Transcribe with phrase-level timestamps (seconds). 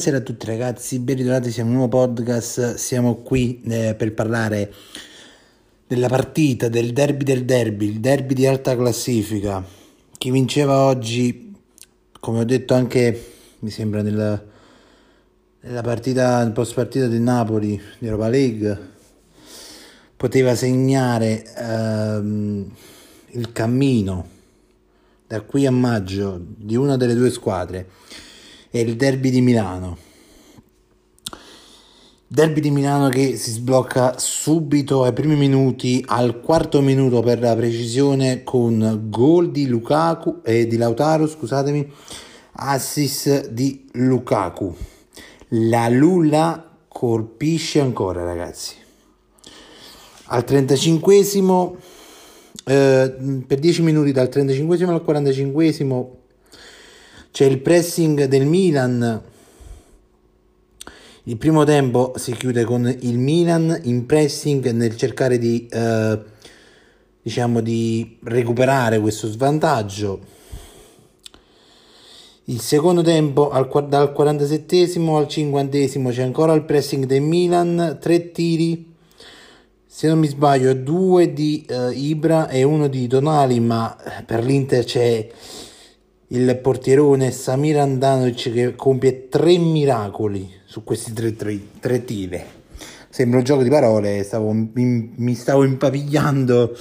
[0.00, 4.72] Buonasera a tutti ragazzi, ben ritrovati, siamo un nuovo podcast, siamo qui eh, per parlare
[5.86, 9.62] della partita, del derby del derby, il derby di alta classifica.
[10.16, 11.54] Chi vinceva oggi,
[12.18, 14.42] come ho detto anche, mi sembra, nella,
[15.60, 18.78] nella partita, post partita del Napoli di Europa League,
[20.16, 22.72] poteva segnare ehm,
[23.32, 24.28] il cammino
[25.26, 27.86] da qui a maggio di una delle due squadre
[28.70, 29.96] è il derby di Milano.
[32.32, 37.56] Derby di Milano che si sblocca subito ai primi minuti, al quarto minuto per la
[37.56, 41.90] precisione, con gol di Lukaku e eh, di Lautaro, scusatemi,
[42.52, 44.72] assist di Lukaku.
[45.48, 48.76] La Lula colpisce ancora, ragazzi.
[50.26, 51.16] Al 35
[52.64, 56.19] eh, per 10 minuti dal 35 al 45
[57.30, 59.22] c'è il pressing del Milan.
[61.24, 66.18] Il primo tempo si chiude con il Milan in pressing nel cercare di, eh,
[67.22, 70.38] diciamo, di recuperare questo svantaggio.
[72.44, 75.78] Il secondo tempo al, dal 47 al 50
[76.10, 78.92] c'è ancora il pressing del Milan, tre tiri,
[79.86, 84.82] se non mi sbaglio due di uh, Ibra e uno di Donali, ma per l'Inter
[84.82, 85.28] c'è
[86.32, 92.58] il portierone Samir Andanovic che compie tre miracoli su questi tre, tre, tre tire.
[93.08, 96.76] Sembra un gioco di parole, stavo, mi, mi, stavo impavigliando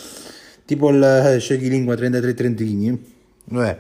[0.66, 3.04] tipo il eh, scioglilingua 33 Trentini.
[3.46, 3.78] Beh,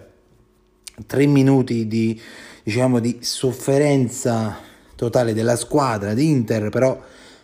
[1.05, 2.19] tre minuti di,
[2.63, 4.57] diciamo, di sofferenza
[4.95, 6.99] totale della squadra di Inter, però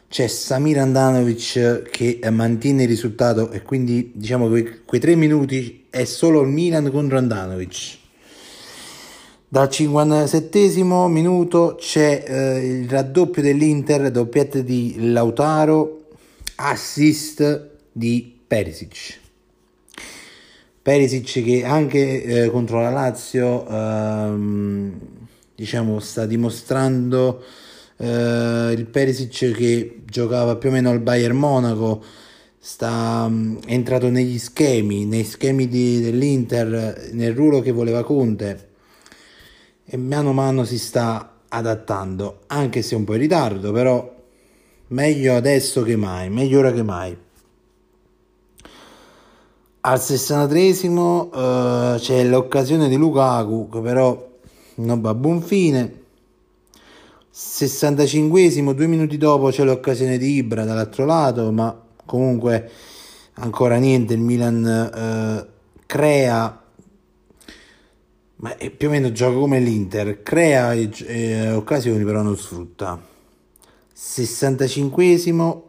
[0.10, 6.06] c'è Samir Andanovic che mantiene il risultato e quindi diciamo che quei tre minuti è
[6.06, 8.04] solo il Milan contro Andanovic
[9.48, 16.08] dal 57 minuto c'è eh, il raddoppio dell'Inter, doppietta di Lautaro,
[16.56, 19.20] assist di Perisic.
[20.82, 25.00] Perisic che anche eh, contro la Lazio ehm,
[25.56, 27.44] diciamo sta dimostrando
[27.98, 32.04] eh, il Perisic che giocava più o meno al Bayern Monaco
[32.60, 33.32] sta
[33.66, 38.74] è entrato negli schemi, nei schemi di, dell'Inter, nel ruolo che voleva Conte
[39.86, 44.14] e mano a mano si sta adattando, anche se un po' in ritardo, però
[44.88, 47.18] meglio adesso che mai, meglio ora che mai.
[49.82, 54.34] Al 63esimo uh, c'è l'occasione di Lukaku che però
[54.76, 56.02] non va a buon fine.
[57.32, 62.72] 65esimo, due minuti dopo c'è l'occasione di Ibra dall'altro lato, ma comunque
[63.36, 65.54] ancora niente, il Milan uh,
[65.86, 66.65] crea
[68.46, 73.02] ma è più o meno gioca come l'Inter, crea eh, occasioni però non sfrutta.
[73.98, 75.62] 65esimo,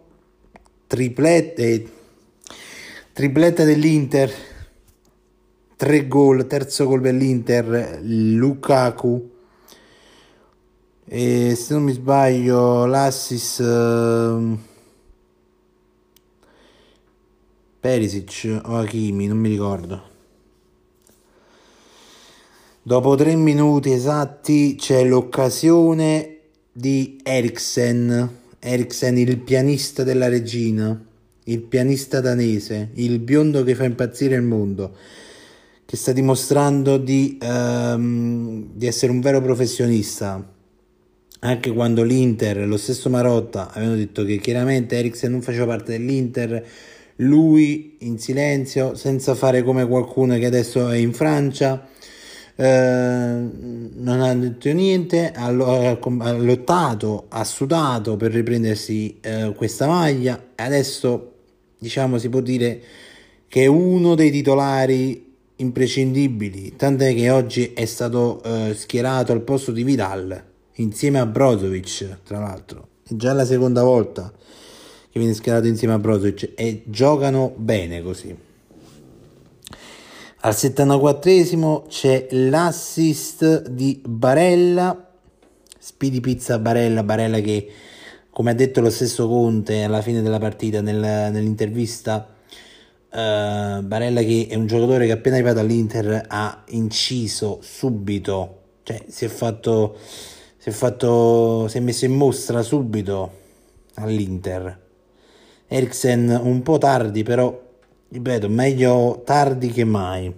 [0.87, 1.91] tripletta, eh,
[3.15, 4.31] tripletta dell'Inter,
[5.75, 9.31] tre gol, terzo gol dell'Inter, Lukaku.
[11.07, 14.57] E se non mi sbaglio l'assist eh,
[17.81, 20.16] Perisic o Hakimi, non mi ricordo.
[22.87, 26.37] Dopo tre minuti esatti c'è l'occasione
[26.71, 28.31] di Eriksen,
[28.61, 31.05] Eriksen il pianista della regina,
[31.43, 34.95] il pianista danese, il biondo che fa impazzire il mondo,
[35.85, 40.49] che sta dimostrando di, um, di essere un vero professionista.
[41.41, 46.65] Anche quando l'Inter, lo stesso Marotta, avevano detto che chiaramente Eriksen non faceva parte dell'Inter,
[47.17, 51.89] lui in silenzio, senza fare come qualcuno che adesso è in Francia,
[52.65, 60.63] non ha detto niente, ha, ha, lottato, ha sudato per riprendersi eh, questa maglia e
[60.63, 61.33] adesso
[61.79, 62.81] diciamo si può dire
[63.49, 69.73] che è uno dei titolari imprescindibili, tant'è che oggi è stato eh, schierato al posto
[69.73, 70.45] di Vidal
[70.77, 74.33] insieme a Brozovic, tra l'altro, è già la seconda volta
[75.11, 78.46] che viene schierato insieme a Brozovic e giocano bene così.
[80.47, 85.11] Al 74esimo c'è l'assist di Barella,
[85.77, 87.69] Speedy Pizza Barella, Barella che
[88.31, 92.29] come ha detto lo stesso Conte alla fine della partita nel, nell'intervista,
[93.11, 99.25] uh, Barella che è un giocatore che appena arrivato all'Inter ha inciso subito, cioè si
[99.25, 99.97] è fatto,
[100.59, 103.33] si è, fatto, si è messo in mostra subito
[103.95, 104.85] all'Inter.
[105.67, 107.66] Eriksen un po' tardi però
[108.17, 110.35] ripeto, meglio tardi che mai.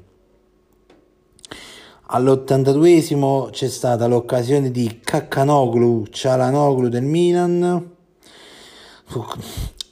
[2.11, 7.95] All'82esimo c'è stata l'occasione di Caccanoglu, Cialanoglu del Milan,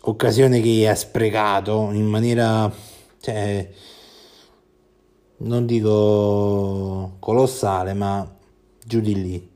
[0.00, 2.72] occasione che ha sprecato in maniera,
[3.20, 3.70] cioè,
[5.38, 8.28] non dico colossale, ma
[8.84, 9.54] giù di lì.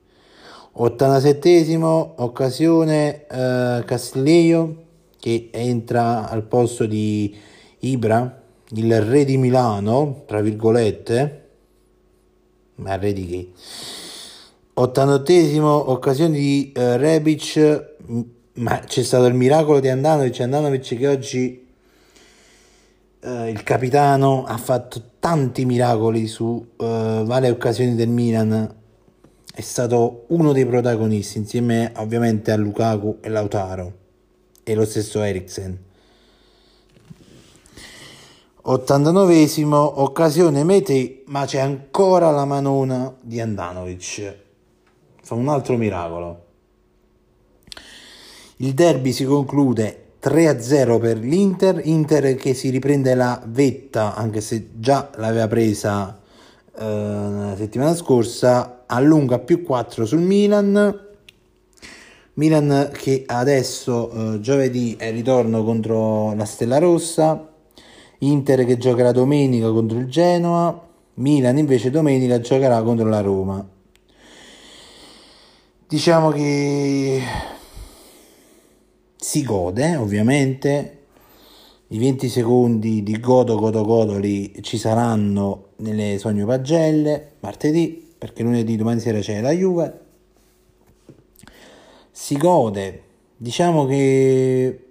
[0.76, 4.84] 87esimo occasione eh, Castiglio
[5.18, 7.48] che entra al posto di
[7.80, 11.48] Ibra, il re di Milano, tra virgolette,
[12.76, 13.48] ma re di che?
[14.80, 17.94] 88esimo occasione di uh, Rebic,
[18.54, 21.66] ma c'è stato il miracolo di Andanovic, Andanovic che oggi
[23.20, 28.74] uh, il capitano ha fatto tanti miracoli su uh, varie occasioni del Milan,
[29.52, 33.92] è stato uno dei protagonisti insieme ovviamente a Lukaku e Lautaro
[34.62, 35.88] e lo stesso Eriksen.
[38.62, 44.36] 89esimo occasione Mete, ma c'è ancora la manona di Andanovic.
[45.22, 46.44] Fa un altro miracolo.
[48.56, 54.72] Il derby si conclude 3-0 per l'Inter, Inter che si riprende la vetta, anche se
[54.74, 56.20] già l'aveva presa
[56.78, 61.08] eh, la settimana scorsa, allunga più 4 sul Milan.
[62.34, 67.49] Milan che adesso eh, giovedì è ritorno contro la Stella Rossa
[68.22, 73.66] Inter che giocherà domenica contro il Genoa, Milan invece domenica giocherà contro la Roma.
[75.86, 77.22] Diciamo che
[79.16, 80.96] si gode, ovviamente.
[81.88, 88.76] I 20 secondi di godo godo godoli ci saranno nelle sogno pagelle martedì, perché lunedì
[88.76, 90.00] domani sera c'è la Juve.
[92.12, 93.02] Si gode,
[93.36, 94.90] diciamo che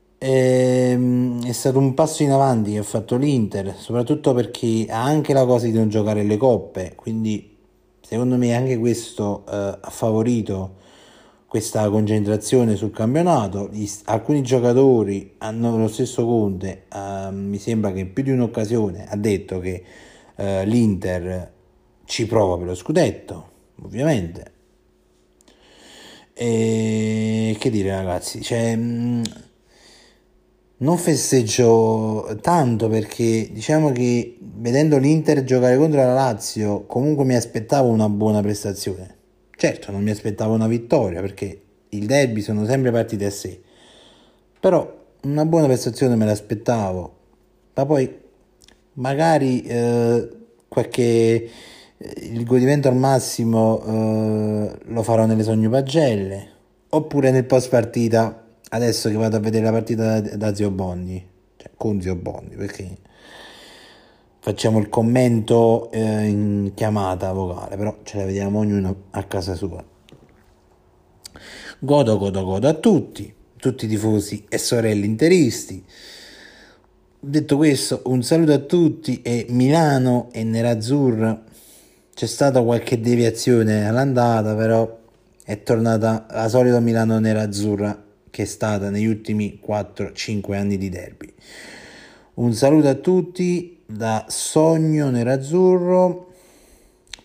[0.00, 5.32] Ehm, è stato un passo in avanti che ha fatto l'Inter, soprattutto perché ha anche
[5.32, 7.56] la cosa di non giocare le coppe, quindi
[8.02, 10.76] secondo me anche questo eh, ha favorito
[11.46, 13.70] questa concentrazione sul campionato.
[13.72, 19.06] Gli, alcuni giocatori hanno lo stesso Conte, eh, mi sembra che in più di un'occasione
[19.08, 19.82] ha detto che
[20.36, 21.50] eh, l'Inter
[22.04, 23.48] ci prova per lo scudetto,
[23.82, 24.52] ovviamente.
[26.34, 29.22] E che dire ragazzi, cioè, mh,
[30.80, 37.88] non festeggio tanto perché diciamo che vedendo l'Inter giocare contro la Lazio comunque mi aspettavo
[37.88, 39.16] una buona prestazione.
[39.56, 43.60] Certo, non mi aspettavo una vittoria perché il derby sono sempre partite a sé.
[44.58, 47.18] Però una buona prestazione me l'aspettavo.
[47.74, 48.18] Ma poi
[48.94, 50.28] magari eh,
[50.66, 51.50] qualche eh,
[52.22, 56.48] il godimento al massimo eh, lo farò nelle sogno pagelle
[56.88, 61.24] oppure nel post partita adesso che vado a vedere la partita da, da Zio Bonni,
[61.56, 62.98] cioè con Zio Bonni, perché
[64.40, 69.82] facciamo il commento eh, in chiamata vocale, però ce la vediamo ognuno a casa sua.
[71.78, 75.82] Godo, godo, godo a tutti, tutti i tifosi e sorelle interisti.
[77.22, 81.42] Detto questo, un saluto a tutti e Milano e Nerazzurra.
[82.14, 84.98] C'è stata qualche deviazione all'andata, però
[85.42, 91.32] è tornata la solita Milano Nerazzurra che è stata negli ultimi 4-5 anni di derby.
[92.34, 96.28] Un saluto a tutti da Sogno Nerazzurro.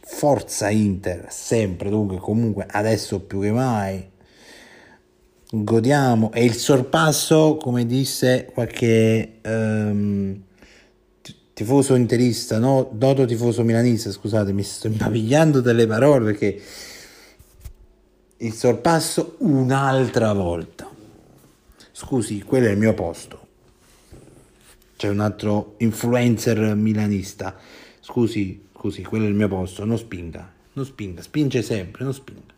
[0.07, 4.07] Forza Inter, sempre, dunque, comunque adesso più che mai.
[5.49, 6.31] Godiamo.
[6.31, 10.41] E il sorpasso, come disse qualche um,
[11.53, 12.89] tifoso interista, no?
[12.99, 16.61] noto tifoso milanista, scusate, mi sto impavigliando delle parole perché
[18.37, 20.94] il sorpasso un'altra volta.
[21.97, 23.47] Scusi, quello è il mio posto.
[24.97, 27.55] C'è un altro influencer milanista.
[28.01, 29.85] Scusi, scusi, quello è il mio posto.
[29.85, 32.53] Non spinga, non spinga, spinge sempre, non spinga.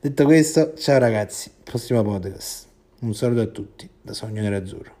[0.00, 2.66] Detto questo, ciao ragazzi, prossimo podcast.
[3.02, 4.94] Un saluto a tutti da Sogno Nerazzurro.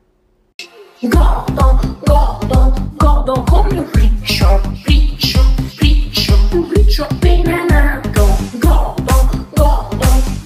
[1.00, 5.40] Godo, godo, godo come un riccio, riccio,
[5.80, 8.26] riccio, un riccio appena nato.
[8.60, 9.88] Godo, godo,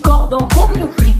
[0.00, 1.15] godo come un riccio.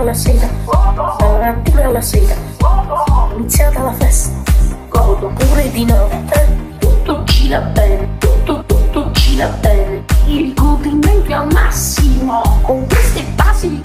[0.00, 0.48] Mattina alla sera,
[1.18, 2.34] dalla mattina alla sera,
[3.36, 4.42] iniziata la festa,
[4.88, 11.52] godo pure di notte, tutto gira bene, tutto, tutto gira bene, il godimento è al
[11.52, 12.42] massimo.
[12.62, 13.80] con queste basi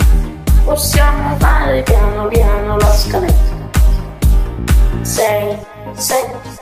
[0.63, 3.53] possiamo fare piano piano la scaletta.
[5.01, 5.57] 6
[5.93, 6.55] 7